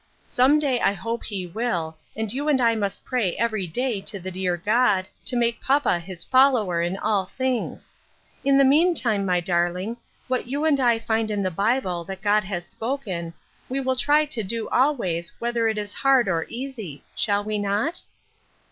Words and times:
Some 0.27 0.57
day 0.57 0.79
I 0.81 0.93
hope 0.93 1.25
he 1.25 1.45
will, 1.45 1.95
and 2.15 2.33
you 2.33 2.47
and 2.49 2.59
I 2.59 2.73
must 2.73 3.05
pray 3.05 3.37
every 3.37 3.67
day 3.67 4.01
to 4.01 4.19
the 4.19 4.31
dear 4.31 4.57
God 4.57 5.07
to 5.25 5.35
make 5.35 5.61
papa 5.61 5.99
his 5.99 6.23
follower 6.23 6.81
in 6.81 6.97
all 6.97 7.27
things. 7.27 7.93
In 8.43 8.57
the 8.57 8.65
meantime, 8.65 9.27
my 9.27 9.39
darling, 9.39 9.97
what 10.27 10.47
you 10.47 10.65
and 10.65 10.79
I 10.79 10.97
find 10.97 11.29
in 11.29 11.43
the 11.43 11.51
Bible 11.51 12.03
that 12.05 12.23
God 12.23 12.43
has 12.45 12.65
spoken, 12.65 13.35
we 13.69 13.79
will 13.79 13.95
try 13.95 14.25
to 14.25 14.41
do 14.41 14.67
always, 14.69 15.31
whether 15.37 15.67
it 15.67 15.77
is 15.77 15.93
hard 15.93 16.27
or 16.27 16.47
easy. 16.49 17.03
Shall 17.15 17.43
we 17.43 17.59
not?" 17.59 18.01